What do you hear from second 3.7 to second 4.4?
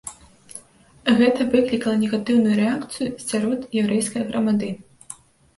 яўрэйскай